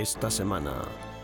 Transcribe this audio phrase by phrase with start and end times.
[0.00, 0.76] Esta semana,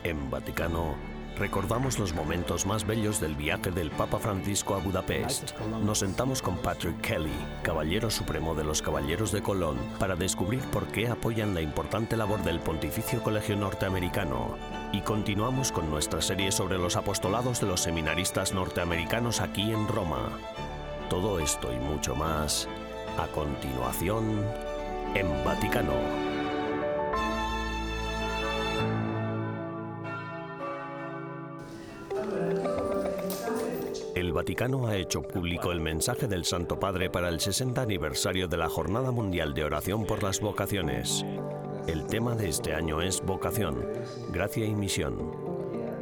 [0.04, 0.96] en Vaticano,
[1.38, 5.59] recordamos los momentos más bellos del viaje del Papa Francisco a Budapest.
[5.82, 7.32] Nos sentamos con Patrick Kelly,
[7.62, 12.42] Caballero Supremo de los Caballeros de Colón, para descubrir por qué apoyan la importante labor
[12.42, 14.59] del Pontificio Colegio Norteamericano.
[14.93, 20.38] Y continuamos con nuestra serie sobre los apostolados de los seminaristas norteamericanos aquí en Roma.
[21.09, 22.68] Todo esto y mucho más,
[23.16, 24.45] a continuación,
[25.15, 26.45] en Vaticano.
[34.16, 38.57] El Vaticano ha hecho público el mensaje del Santo Padre para el 60 aniversario de
[38.57, 41.23] la Jornada Mundial de Oración por las Vocaciones.
[41.87, 43.87] El tema de este año es Vocación,
[44.30, 45.32] Gracia y Misión.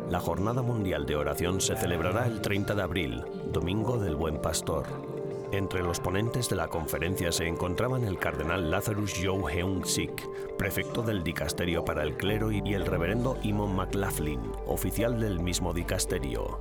[0.09, 5.14] La Jornada Mundial de Oración se celebrará el 30 de abril, Domingo del Buen Pastor.
[5.55, 11.01] Entre los ponentes de la conferencia se encontraban el cardenal Lazarus Joe Heung Sik, prefecto
[11.01, 16.59] del dicasterio para el clero, y el reverendo Imon McLaughlin, oficial del mismo dicasterio.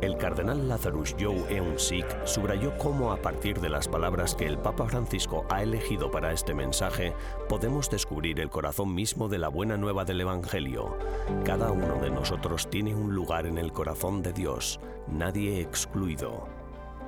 [0.00, 4.86] El cardenal Lazarus Joe Eun-sik subrayó cómo a partir de las palabras que el Papa
[4.86, 7.12] Francisco ha elegido para este mensaje,
[7.46, 10.96] podemos descubrir el corazón mismo de la buena nueva del Evangelio.
[11.44, 16.59] Cada uno de nosotros tiene un lugar en el corazón de Dios, nadie excluido.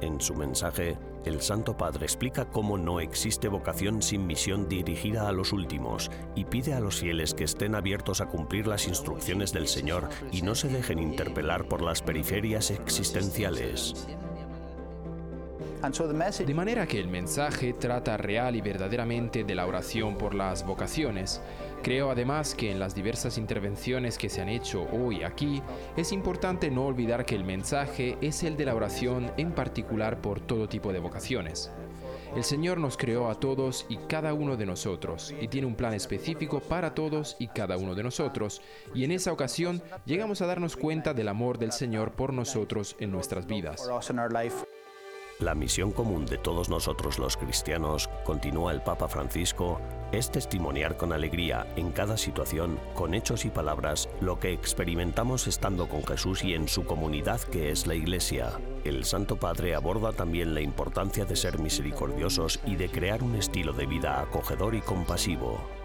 [0.02, 5.32] En su mensaje, el Santo Padre explica cómo no existe vocación sin misión dirigida a
[5.32, 9.68] los últimos y pide a los fieles que estén abiertos a cumplir las instrucciones del
[9.68, 14.08] Señor y no se dejen interpelar por las periferias existenciales.
[15.82, 21.42] De manera que el mensaje trata real y verdaderamente de la oración por las vocaciones.
[21.82, 25.60] Creo además que en las diversas intervenciones que se han hecho hoy aquí,
[25.96, 30.38] es importante no olvidar que el mensaje es el de la oración en particular por
[30.38, 31.72] todo tipo de vocaciones.
[32.36, 35.94] El Señor nos creó a todos y cada uno de nosotros y tiene un plan
[35.94, 38.62] específico para todos y cada uno de nosotros
[38.94, 43.10] y en esa ocasión llegamos a darnos cuenta del amor del Señor por nosotros en
[43.10, 43.82] nuestras vidas.
[45.42, 49.80] La misión común de todos nosotros los cristianos, continúa el Papa Francisco,
[50.12, 55.88] es testimoniar con alegría en cada situación, con hechos y palabras, lo que experimentamos estando
[55.88, 58.52] con Jesús y en su comunidad que es la Iglesia.
[58.84, 63.72] El Santo Padre aborda también la importancia de ser misericordiosos y de crear un estilo
[63.72, 65.81] de vida acogedor y compasivo.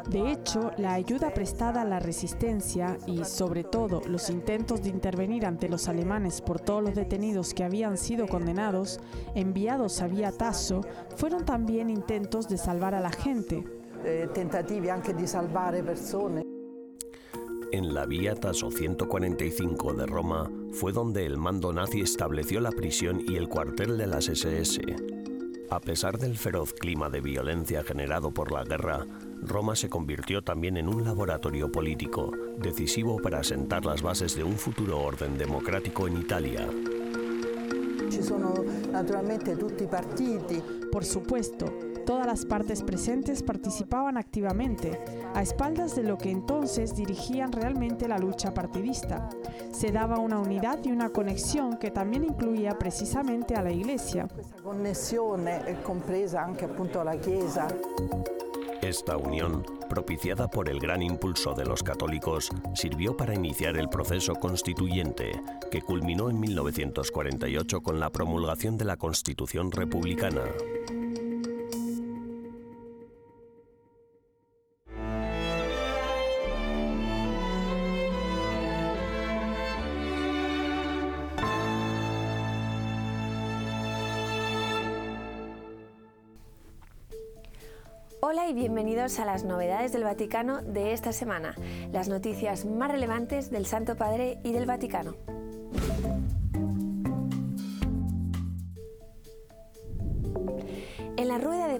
[0.09, 5.45] De hecho, la ayuda prestada a la resistencia y, sobre todo, los intentos de intervenir
[5.45, 8.99] ante los alemanes por todos los detenidos que habían sido condenados,
[9.35, 10.81] enviados a Vía Tasso,
[11.15, 13.63] fueron también intentos de salvar a la gente.
[14.03, 14.29] Eh,
[14.89, 16.41] anche di salvare persone.
[17.71, 23.21] En la Vía Tasso 145 de Roma fue donde el mando nazi estableció la prisión
[23.25, 25.20] y el cuartel de las SS.
[25.71, 29.05] A pesar del feroz clima de violencia generado por la guerra,
[29.41, 34.57] Roma se convirtió también en un laboratorio político, decisivo para asentar las bases de un
[34.57, 36.67] futuro orden democrático en Italia.
[40.91, 41.65] Por supuesto,
[42.05, 44.99] todas las partes presentes participaban activamente,
[45.33, 49.29] a espaldas de lo que entonces dirigían realmente la lucha partidista.
[49.71, 54.27] Se daba una unidad y una conexión que también incluía precisamente a la Iglesia.
[57.19, 57.67] Chiesa.
[58.81, 64.33] Esta unión, propiciada por el gran impulso de los católicos, sirvió para iniciar el proceso
[64.33, 65.39] constituyente,
[65.69, 70.41] que culminó en 1948 con la promulgación de la Constitución Republicana.
[88.53, 91.55] Bienvenidos a las novedades del Vaticano de esta semana,
[91.93, 95.15] las noticias más relevantes del Santo Padre y del Vaticano.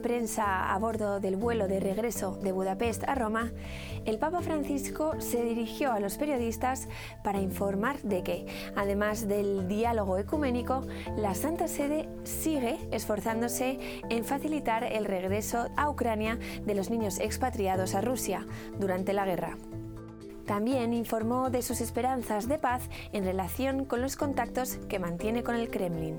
[0.02, 3.52] Prensa a bordo del vuelo de regreso de Budapest a Roma,
[4.06, 6.88] el Papa Francisco se dirigió a los periodistas
[7.24, 8.46] para informar de que,
[8.76, 10.82] además del diálogo ecuménico,
[11.16, 17.96] la Santa Sede sigue esforzándose en facilitar el regreso a Ucrania de los niños expatriados
[17.96, 18.46] a Rusia
[18.80, 19.58] durante la guerra.
[20.46, 25.56] También informó de sus esperanzas de paz en relación con los contactos que mantiene con
[25.56, 26.18] el Kremlin.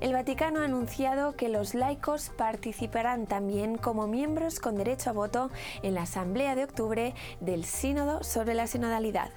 [0.00, 5.50] El Vaticano ha anunciado que los laicos participarán también como miembros con derecho a voto
[5.82, 9.30] en la Asamblea de octubre del Sínodo sobre la sinodalidad,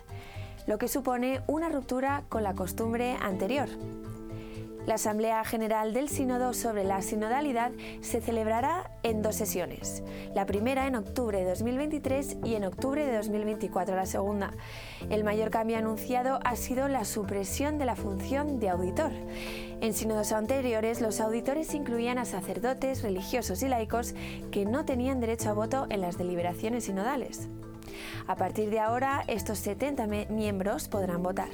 [0.68, 3.70] lo que supone una ruptura con la costumbre anterior.
[4.90, 7.72] La Asamblea General del Sínodo sobre la sinodalidad
[8.02, 10.04] se celebrará en dos sesiones,
[10.34, 14.52] la primera en octubre de 2023 y en octubre de 2024 la segunda.
[15.12, 19.12] El mayor cambio anunciado ha sido la supresión de la función de auditor.
[19.82, 24.14] En sínodos anteriores, los auditores incluían a sacerdotes, religiosos y laicos
[24.52, 27.48] que no tenían derecho a voto en las deliberaciones sinodales.
[28.28, 31.50] A partir de ahora, estos 70 miembros podrán votar.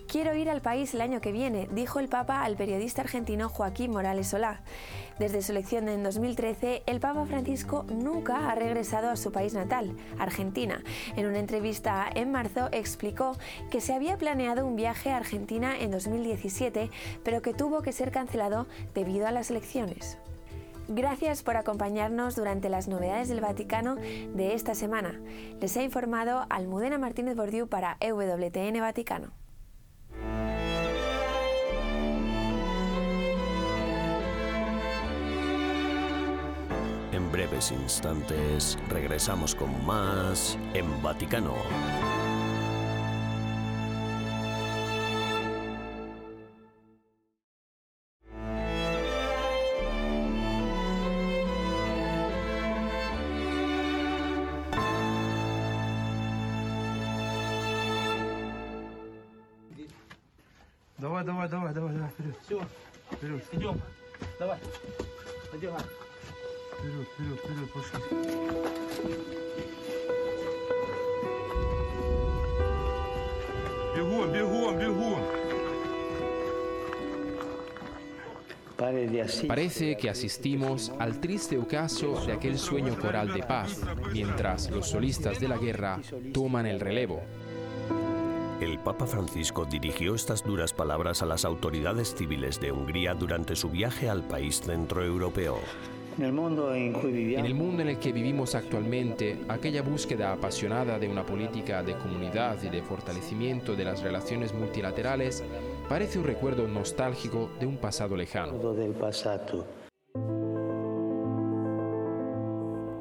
[0.07, 3.90] Quiero ir al país el año que viene, dijo el Papa al periodista argentino Joaquín
[3.90, 4.61] Morales Solá.
[5.19, 9.97] Desde su elección en 2013, el Papa Francisco nunca ha regresado a su país natal,
[10.21, 10.85] Argentina.
[11.17, 13.37] En una entrevista en marzo explicó
[13.73, 16.90] que se había planeado un viaje a Argentina en 2017,
[17.25, 20.17] pero que tuvo que ser cancelado debido a las elecciones.
[20.88, 25.21] Gracias por acompañarnos durante las novedades del Vaticano de esta semana.
[25.61, 29.33] Les ha informado Almudena Martínez Bordiú para EWTN Vaticano.
[37.12, 41.52] En breves instantes regresamos con más en Vaticano.
[62.48, 62.62] Все,
[63.12, 63.82] Вперед, идем.
[64.39, 64.58] Давай.
[65.53, 65.82] Одевай.
[66.80, 68.00] вперед, вперед, вперед, пошли.
[73.96, 75.44] Бегом, бегом, бегом.
[79.48, 83.80] Parece que asistimos al triste ocaso de aquel sueño coral de paz,
[84.12, 86.01] mientras los solistas de la guerra
[86.34, 87.22] toman el relevo.
[88.61, 93.71] El Papa Francisco dirigió estas duras palabras a las autoridades civiles de Hungría durante su
[93.71, 95.59] viaje al país centroeuropeo.
[96.19, 99.83] En el mundo en cui En viviamo el mundo en el que vivimos actualmente, aquella
[99.83, 105.45] búsqueda apasionada de una política de comunidad y de fortalecimiento de las relaciones multilaterales
[105.88, 108.55] parece un recuerdo nostálgico de un pasado lejano.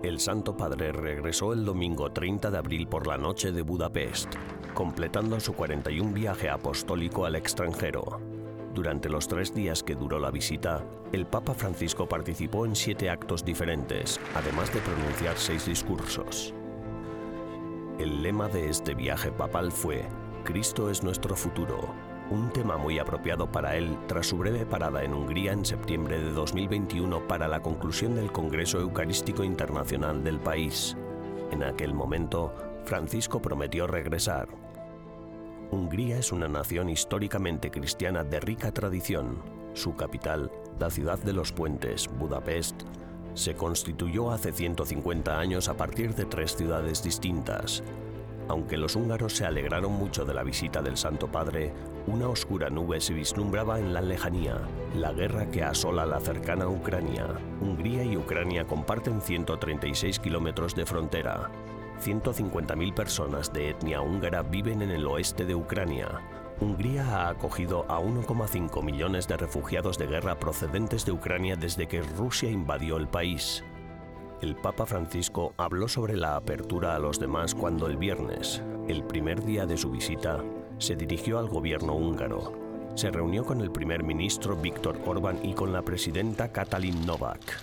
[0.03, 4.35] El Santo Padre regresó el domingo 30 de abril por la noche de Budapest,
[4.75, 8.21] completando su 41 viaje apostólico al extranjero.
[8.75, 13.43] Durante los tres días que duró la visita, el Papa Francisco participó en siete actos
[13.43, 16.53] diferentes, además de pronunciar seis discursos.
[17.97, 20.05] El lema de este viaje papal fue
[20.43, 21.95] Cristo es nuestro futuro,
[22.29, 26.31] un tema muy apropiado para él tras su breve parada en Hungría en septiembre de
[26.31, 30.97] 2021 para la conclusión del Congreso Eucarístico Internacional del país.
[31.51, 32.53] En aquel momento,
[32.83, 34.49] Francisco prometió regresar.
[35.71, 39.41] Hungría es una nación históricamente cristiana de rica tradición.
[39.73, 42.83] Su capital, la ciudad de los puentes, Budapest,
[43.35, 47.83] se constituyó hace 150 años a partir de tres ciudades distintas.
[48.49, 51.73] Aunque los húngaros se alegraron mucho de la visita del Santo Padre,
[52.07, 54.61] una oscura nube se vislumbraba en la lejanía,
[54.95, 57.27] la guerra que asola la cercana Ucrania.
[57.59, 61.51] Hungría y Ucrania comparten 136 kilómetros de frontera.
[62.01, 66.21] 150.000 personas de etnia húngara viven en el oeste de Ucrania.
[66.61, 72.01] Hungría ha acogido a 1,5 millones de refugiados de guerra procedentes de Ucrania desde que
[72.01, 73.63] Rusia invadió el país.
[74.41, 79.43] El Papa Francisco habló sobre la apertura a los demás cuando el viernes, el primer
[79.43, 80.43] día de su visita,
[80.79, 82.93] se dirigió al gobierno húngaro.
[82.95, 87.59] Se reunió con el primer ministro Víctor Orbán y con la presidenta Katalin Novak.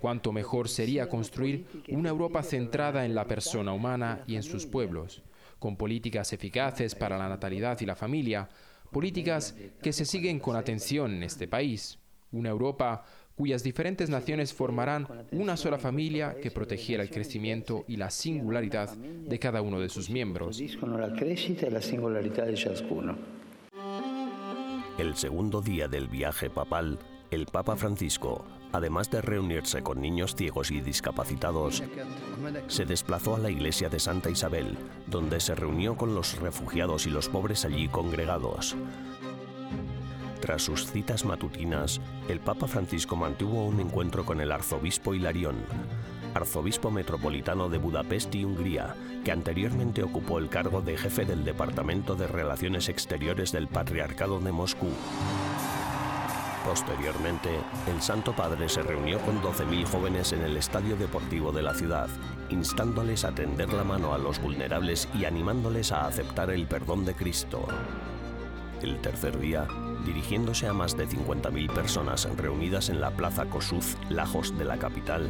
[0.00, 5.22] Cuánto mejor sería construir una Europa centrada en la persona humana y en sus pueblos,
[5.58, 8.48] con políticas eficaces para la natalidad y la familia,
[8.92, 11.98] políticas que se siguen con atención en este país,
[12.30, 13.04] una Europa
[13.36, 19.38] cuyas diferentes naciones formarán una sola familia que protegiera el crecimiento y la singularidad de
[19.38, 20.60] cada uno de sus miembros.
[24.98, 26.98] El segundo día del viaje papal,
[27.30, 31.82] el Papa Francisco, además de reunirse con niños ciegos y discapacitados,
[32.68, 37.10] se desplazó a la iglesia de Santa Isabel, donde se reunió con los refugiados y
[37.10, 38.74] los pobres allí congregados.
[40.46, 45.56] Tras sus citas matutinas, el Papa Francisco mantuvo un encuentro con el arzobispo Hilarión,
[46.34, 52.14] arzobispo metropolitano de Budapest y Hungría, que anteriormente ocupó el cargo de jefe del Departamento
[52.14, 54.90] de Relaciones Exteriores del Patriarcado de Moscú.
[56.64, 57.50] Posteriormente,
[57.92, 62.08] el Santo Padre se reunió con 12.000 jóvenes en el estadio deportivo de la ciudad,
[62.50, 67.14] instándoles a tender la mano a los vulnerables y animándoles a aceptar el perdón de
[67.14, 67.66] Cristo.
[68.80, 69.66] El tercer día,
[70.06, 75.28] dirigiéndose a más de 50.000 personas reunidas en la Plaza Kossuth, Lajos de la capital,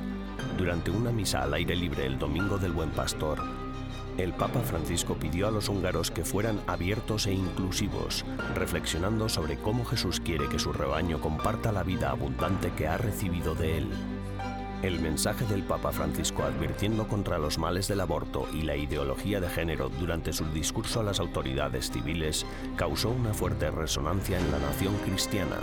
[0.58, 3.42] durante una misa al aire libre el Domingo del Buen Pastor,
[4.18, 9.84] el Papa Francisco pidió a los húngaros que fueran abiertos e inclusivos, reflexionando sobre cómo
[9.84, 14.15] Jesús quiere que su rebaño comparta la vida abundante que ha recibido de él.
[14.82, 19.48] El mensaje del Papa Francisco advirtiendo contra los males del aborto y la ideología de
[19.48, 22.44] género durante su discurso a las autoridades civiles
[22.76, 25.56] causó una fuerte resonancia en la nación cristiana.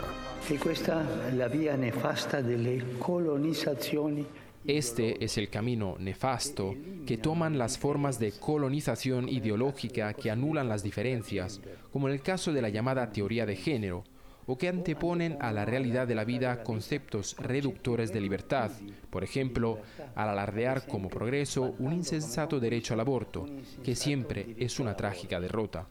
[4.66, 6.74] Este es el camino nefasto
[7.06, 11.60] que toman las formas de colonización ideológica que anulan las diferencias,
[11.92, 14.04] como en el caso de la llamada teoría de género,
[14.46, 18.70] o que anteponen a la realidad de la vida conceptos reductores de libertad,
[19.10, 19.80] por ejemplo,
[20.14, 23.46] al alardear como progreso un insensato derecho al aborto,
[23.82, 25.86] que siempre es una trágica derrota.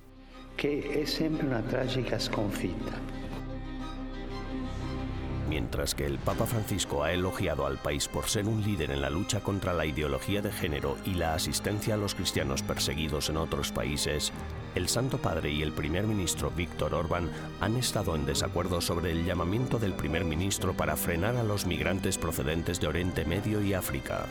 [0.55, 3.32] che è sempre una tragica sconfitta.
[5.53, 9.11] Mientras que el Papa Francisco ha elogiado al país por ser un líder en la
[9.11, 13.71] lucha contra la ideología de género y la asistencia a los cristianos perseguidos en otros
[13.71, 14.33] países,
[14.73, 17.29] el Santo Padre y el primer ministro Víctor Orbán
[17.61, 22.17] han estado en desacuerdo sobre el llamamiento del primer ministro para frenar a los migrantes
[22.17, 24.25] procedentes de Oriente Medio y África.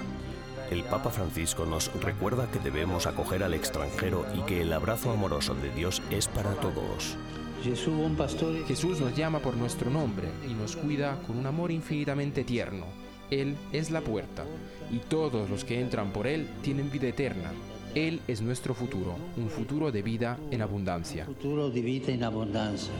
[0.73, 5.55] El Papa Francisco nos recuerda que debemos acoger al extranjero y que el abrazo amoroso
[5.55, 7.17] de Dios es para todos.
[7.62, 12.87] Jesús nos llama por nuestro nombre y nos cuida con un amor infinitamente tierno.
[13.31, 14.45] Él es la puerta
[14.90, 17.52] y todos los que entran por Él tienen vida eterna.
[17.95, 21.25] Él es nuestro futuro, un futuro de vida en abundancia.
[21.26, 22.90] futuro di vita in abbondanza.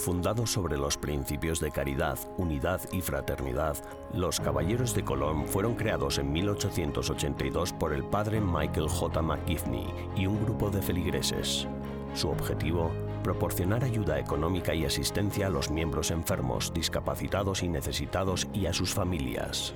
[0.00, 3.76] Fundado sobre los principios de caridad, unidad y fraternidad,
[4.14, 9.20] los Caballeros de Colón fueron creados en 1882 por el padre Michael J.
[9.20, 11.68] McGivney y un grupo de feligreses.
[12.14, 12.90] Su objetivo,
[13.22, 18.94] proporcionar ayuda económica y asistencia a los miembros enfermos, discapacitados y necesitados y a sus
[18.94, 19.74] familias.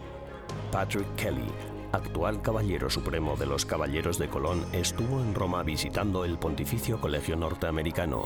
[0.72, 1.52] Patrick Kelly,
[1.94, 7.36] actual Caballero Supremo de los Caballeros de Colón, estuvo en Roma visitando el Pontificio Colegio
[7.36, 8.24] Norteamericano.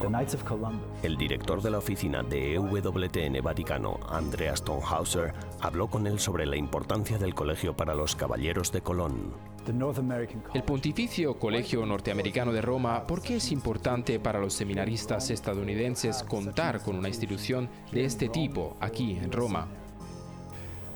[1.02, 6.56] El director de la oficina de EWTN Vaticano, Andreas Tonhauser, habló con él sobre la
[6.56, 9.34] importancia del colegio para los Caballeros de Colón.
[10.54, 16.82] El Pontificio Colegio Norteamericano de Roma, ¿por qué es importante para los seminaristas estadounidenses contar
[16.82, 19.68] con una institución de este tipo aquí en Roma?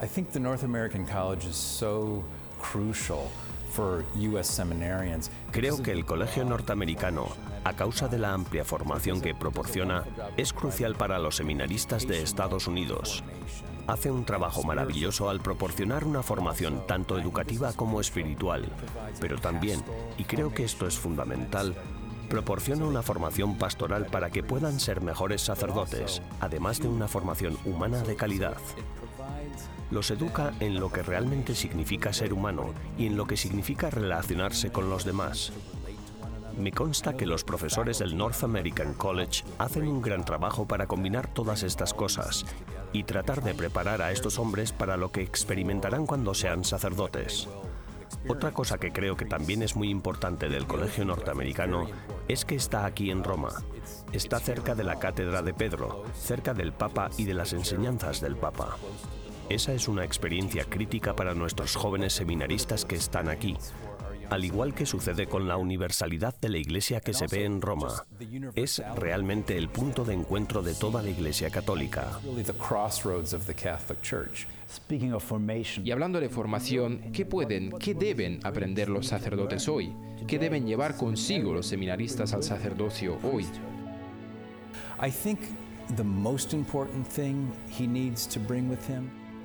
[0.03, 2.25] I think the North American College is so
[2.63, 3.29] crucial
[3.73, 4.53] for U.S.
[4.53, 5.31] seminarians.
[5.51, 7.29] Creo que el colegio norteamericano,
[7.65, 10.05] a causa de la amplia formación que proporciona,
[10.37, 13.25] es crucial para los seminaristas de Estados Unidos.
[13.87, 18.69] Hace un trabajo maravilloso al proporcionar una formación tanto educativa como espiritual,
[19.21, 19.83] pero también,
[20.19, 21.75] y creo que esto es fundamental,
[22.29, 28.03] proporciona una formación pastoral para que puedan ser mejores sacerdotes, además de una formación humana
[28.03, 28.57] de calidad.
[29.93, 34.73] Los educa en lo que realmente significa ser humano y en lo que significa relacionarse
[34.73, 35.53] con los demás.
[36.57, 41.27] Me consta que los profesores del North American College hacen un gran trabajo para combinar
[41.35, 42.47] todas estas cosas
[42.95, 47.47] y tratar de preparar a estos hombres para lo que experimentarán cuando sean sacerdotes.
[48.29, 51.87] Otra cosa que creo que también es muy importante del Colegio Norteamericano
[52.29, 53.63] es que está aquí en Roma.
[54.15, 58.37] Está cerca de la Cátedra de Pedro, cerca del Papa y de las enseñanzas del
[58.37, 58.79] Papa.
[59.53, 63.55] Esa es una experiencia crítica para nuestros jóvenes seminaristas que están aquí,
[64.31, 68.07] al igual que sucede con la universalidad de la Iglesia que se ve en Roma.
[68.55, 72.19] Es realmente el punto de encuentro de toda la Iglesia católica.
[75.85, 79.95] Y hablando de formación, ¿qué pueden, qué deben aprender los sacerdotes hoy?
[80.27, 83.45] ¿Qué deben llevar consigo los seminaristas al sacerdocio hoy?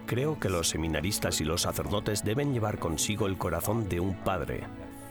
[0.08, 4.63] Creo que los seminaristas y los sacerdotes deben llevar consigo el corazón de un padre.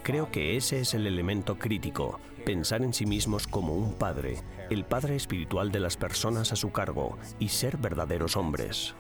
[0.03, 4.39] Creo que ese es el elemento crítico, pensar en sí mismos como un padre,
[4.71, 8.95] el padre espiritual de las personas a su cargo y ser verdaderos hombres.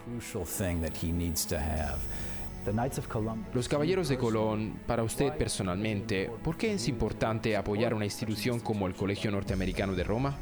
[3.54, 8.86] Los Caballeros de Colón, para usted personalmente, ¿por qué es importante apoyar una institución como
[8.86, 10.36] el Colegio Norteamericano de Roma?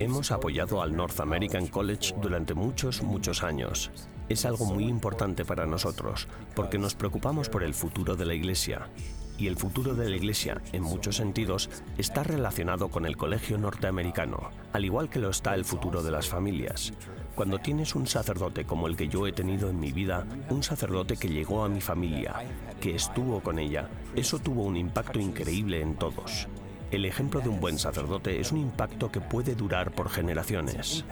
[0.00, 3.90] Hemos apoyado al North American College durante muchos, muchos años.
[4.30, 8.88] Es algo muy importante para nosotros, porque nos preocupamos por el futuro de la Iglesia.
[9.36, 14.48] Y el futuro de la Iglesia, en muchos sentidos, está relacionado con el colegio norteamericano,
[14.72, 16.94] al igual que lo está el futuro de las familias.
[17.34, 21.18] Cuando tienes un sacerdote como el que yo he tenido en mi vida, un sacerdote
[21.18, 22.36] que llegó a mi familia,
[22.80, 26.48] que estuvo con ella, eso tuvo un impacto increíble en todos.
[26.90, 31.04] El ejemplo de un buen sacerdote es un impacto que puede durar por generaciones.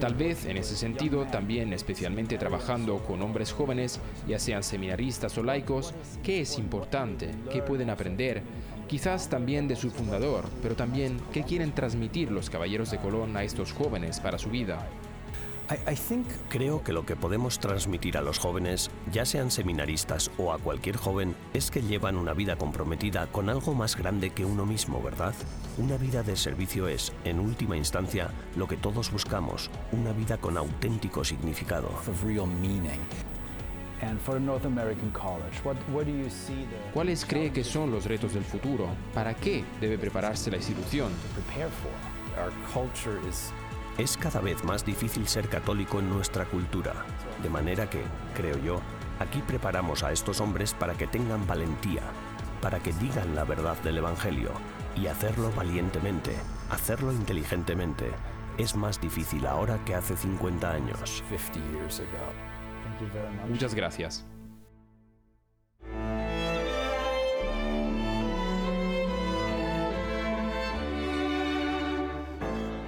[0.00, 5.42] Tal vez en ese sentido también especialmente trabajando con hombres jóvenes, ya sean seminaristas o
[5.42, 7.30] laicos, ¿qué es importante?
[7.50, 8.44] ¿Qué pueden aprender?
[8.86, 13.42] Quizás también de su fundador, pero también qué quieren transmitir los caballeros de Colón a
[13.42, 14.86] estos jóvenes para su vida.
[16.48, 20.96] Creo que lo que podemos transmitir a los jóvenes, ya sean seminaristas o a cualquier
[20.96, 25.34] joven, es que llevan una vida comprometida con algo más grande que uno mismo, ¿verdad?
[25.78, 30.56] Una vida de servicio es, en última instancia, lo que todos buscamos, una vida con
[30.56, 31.88] auténtico significado.
[36.92, 38.88] ¿Cuáles cree que son los retos del futuro?
[39.14, 41.12] ¿Para qué debe prepararse la institución?
[43.98, 46.94] Es cada vez más difícil ser católico en nuestra cultura,
[47.42, 48.02] de manera que,
[48.34, 48.80] creo yo,
[49.18, 52.02] aquí preparamos a estos hombres para que tengan valentía,
[52.62, 54.50] para que digan la verdad del Evangelio
[54.96, 56.34] y hacerlo valientemente,
[56.70, 58.10] hacerlo inteligentemente.
[58.56, 61.22] Es más difícil ahora que hace 50 años.
[63.48, 64.24] Muchas gracias.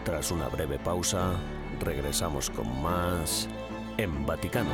[0.04, 1.32] Tras una breve pausa,
[1.80, 3.48] regresamos con más
[3.96, 4.70] en Vaticano.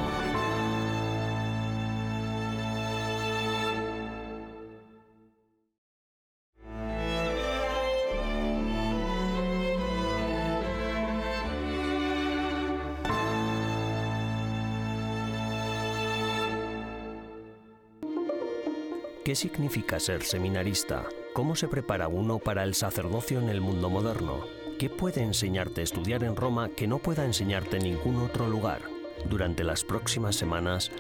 [19.25, 21.05] ¿Qué significa ser seminarista?
[21.35, 24.60] ¿Cómo se prepara uno para el sacerdocio en el mundo moderno?
[24.81, 28.81] ¿Qué puede enseñarte estudiar en Roma que no pueda enseñarte en ningún otro lugar?
[29.29, 30.91] Durante las próximas semanas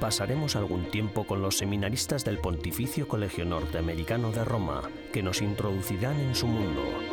[0.00, 6.18] pasaremos algún tiempo con los seminaristas del Pontificio Colegio Norteamericano de Roma, que nos introducirán
[6.18, 7.11] en su mundo.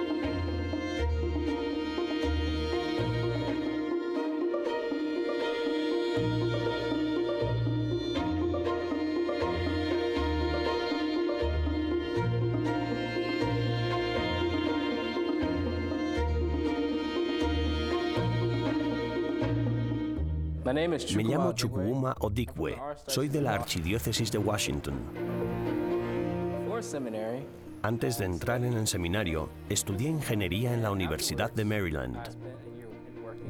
[21.15, 22.77] Me llamo Chukwuma Odikwe.
[23.07, 24.95] Soy de la Archidiócesis de Washington.
[27.81, 32.17] Antes de entrar en el seminario, estudié ingeniería en la Universidad de Maryland.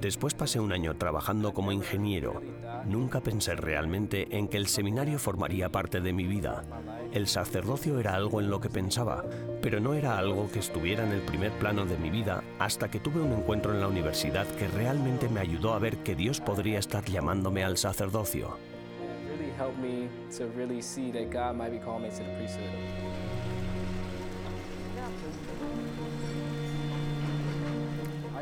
[0.01, 2.41] Después pasé un año trabajando como ingeniero.
[2.85, 6.63] Nunca pensé realmente en que el seminario formaría parte de mi vida.
[7.11, 9.25] El sacerdocio era algo en lo que pensaba,
[9.61, 13.01] pero no era algo que estuviera en el primer plano de mi vida hasta que
[13.01, 16.79] tuve un encuentro en la universidad que realmente me ayudó a ver que Dios podría
[16.79, 18.57] estar llamándome al sacerdocio.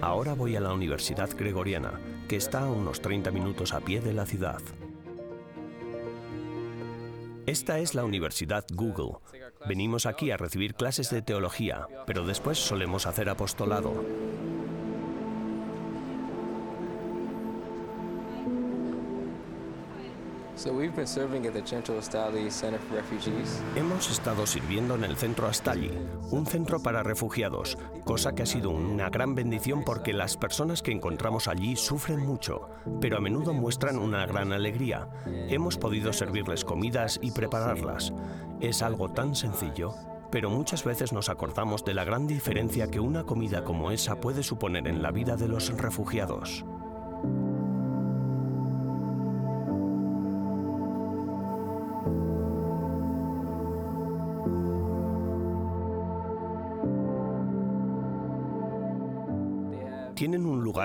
[0.02, 4.14] Ahora voy a la Universidad Gregoriana, que está a unos 30 minutos a pie de
[4.14, 4.62] la ciudad.
[7.46, 9.20] Esta es la Universidad Google.
[9.68, 14.04] Venimos aquí a recibir clases de teología, pero después solemos hacer apostolado.
[23.76, 25.92] Hemos estado sirviendo en el centro Astali,
[26.32, 30.92] un centro para refugiados, cosa que ha sido una gran bendición porque las personas que
[30.92, 35.08] encontramos allí sufren mucho, pero a menudo muestran una gran alegría.
[35.28, 38.12] Hemos podido servirles comidas y prepararlas.
[38.60, 39.94] Es algo tan sencillo,
[40.32, 44.42] pero muchas veces nos acordamos de la gran diferencia que una comida como esa puede
[44.42, 46.66] suponer en la vida de los refugiados.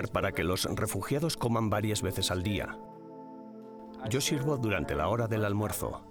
[0.03, 2.79] Lugar para que los refugiados coman varias veces al día.
[4.09, 6.03] Yo sirvo durante la hora del almuerzo.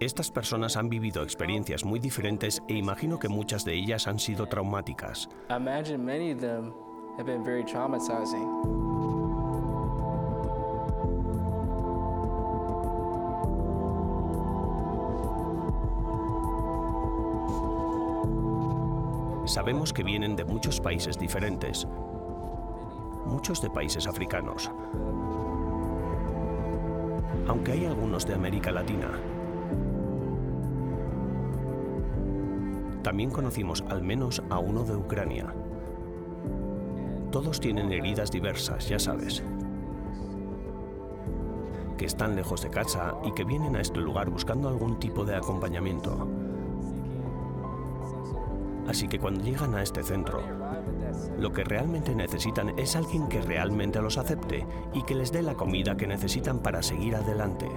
[0.00, 4.46] Estas personas han vivido experiencias muy diferentes e imagino que muchas de ellas han sido
[4.46, 5.28] traumáticas.
[19.46, 21.88] Sabemos que vienen de muchos países diferentes,
[23.28, 24.70] muchos de países africanos,
[27.46, 29.10] aunque hay algunos de América Latina.
[33.02, 35.54] También conocimos al menos a uno de Ucrania.
[37.30, 39.42] Todos tienen heridas diversas, ya sabes.
[41.96, 45.36] Que están lejos de casa y que vienen a este lugar buscando algún tipo de
[45.36, 46.28] acompañamiento.
[48.88, 50.42] Así que cuando llegan a este centro,
[51.38, 55.54] lo que realmente necesitan es alguien que realmente los acepte y que les dé la
[55.54, 57.68] comida que necesitan para seguir adelante.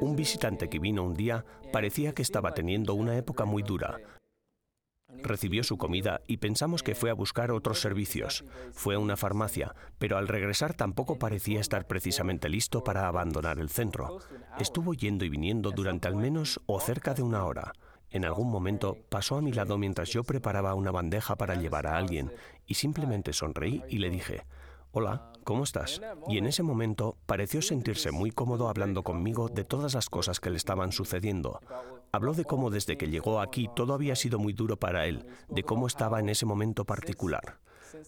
[0.00, 4.00] Un visitante que vino un día parecía que estaba teniendo una época muy dura,
[5.22, 8.44] Recibió su comida y pensamos que fue a buscar otros servicios.
[8.72, 13.68] Fue a una farmacia, pero al regresar tampoco parecía estar precisamente listo para abandonar el
[13.68, 14.18] centro.
[14.58, 17.72] Estuvo yendo y viniendo durante al menos o cerca de una hora.
[18.10, 21.96] En algún momento pasó a mi lado mientras yo preparaba una bandeja para llevar a
[21.96, 22.32] alguien
[22.66, 24.44] y simplemente sonreí y le dije,
[24.92, 26.02] Hola, ¿cómo estás?
[26.28, 30.50] Y en ese momento pareció sentirse muy cómodo hablando conmigo de todas las cosas que
[30.50, 31.60] le estaban sucediendo.
[32.12, 35.62] Habló de cómo desde que llegó aquí todo había sido muy duro para él, de
[35.62, 37.58] cómo estaba en ese momento particular.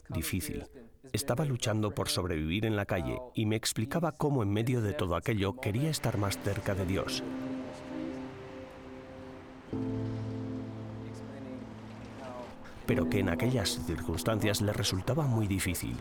[0.09, 0.65] Difícil.
[1.13, 5.15] Estaba luchando por sobrevivir en la calle y me explicaba cómo en medio de todo
[5.15, 7.23] aquello quería estar más cerca de Dios.
[12.87, 15.97] Pero que en aquellas circunstancias le resultaba muy difícil.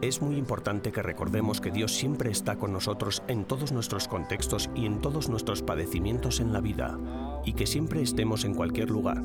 [0.00, 4.70] Es muy importante que recordemos que Dios siempre está con nosotros en todos nuestros contextos
[4.76, 6.96] y en todos nuestros padecimientos en la vida,
[7.44, 9.20] y que siempre estemos en cualquier lugar,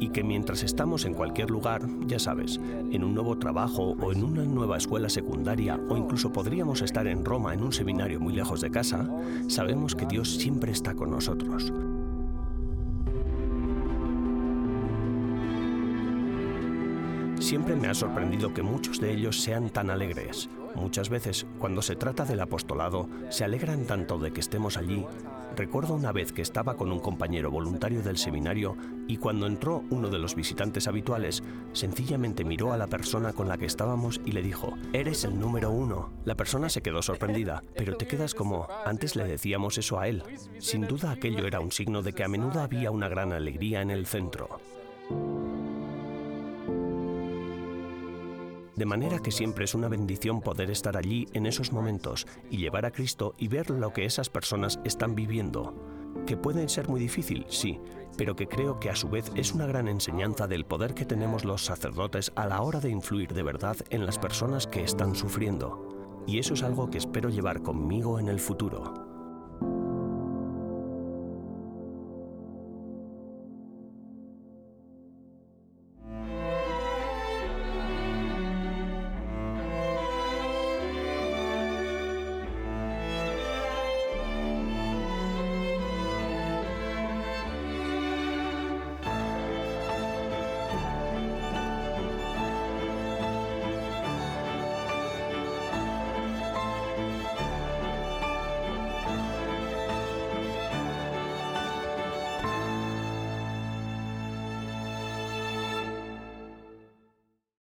[0.00, 2.58] y que mientras estamos en cualquier lugar, ya sabes,
[2.90, 7.24] en un nuevo trabajo o en una nueva escuela secundaria o incluso podríamos estar en
[7.24, 9.08] Roma en un seminario muy lejos de casa,
[9.46, 11.72] sabemos que Dios siempre está con nosotros.
[17.40, 20.50] Siempre me ha sorprendido que muchos de ellos sean tan alegres.
[20.74, 25.06] Muchas veces, cuando se trata del apostolado, se alegran tanto de que estemos allí.
[25.56, 28.76] Recuerdo una vez que estaba con un compañero voluntario del seminario
[29.08, 33.56] y cuando entró uno de los visitantes habituales, sencillamente miró a la persona con la
[33.56, 36.10] que estábamos y le dijo, Eres el número uno.
[36.26, 40.22] La persona se quedó sorprendida, pero te quedas como, antes le decíamos eso a él.
[40.58, 43.90] Sin duda aquello era un signo de que a menudo había una gran alegría en
[43.90, 44.60] el centro.
[48.80, 52.86] De manera que siempre es una bendición poder estar allí en esos momentos y llevar
[52.86, 55.74] a Cristo y ver lo que esas personas están viviendo.
[56.26, 57.78] Que pueden ser muy difícil, sí,
[58.16, 61.44] pero que creo que a su vez es una gran enseñanza del poder que tenemos
[61.44, 66.22] los sacerdotes a la hora de influir de verdad en las personas que están sufriendo.
[66.26, 69.09] Y eso es algo que espero llevar conmigo en el futuro.